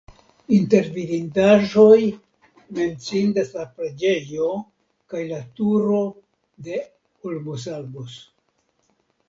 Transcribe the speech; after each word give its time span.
Inter 0.59 0.87
vidindaĵoj 0.93 1.99
menciindas 2.77 3.53
la 3.59 3.67
preĝejo 3.75 4.49
kaj 5.15 5.23
la 5.35 5.41
turo 5.61 6.03
de 6.71 6.83
Olmosalbos. 7.31 8.21